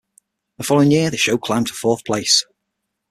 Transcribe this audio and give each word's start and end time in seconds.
The 0.57 0.63
following 0.63 0.89
year, 0.89 1.11
the 1.11 1.17
show 1.17 1.37
climbed 1.37 1.67
to 1.67 1.73
fourth 1.75 2.03
place. 2.05 2.43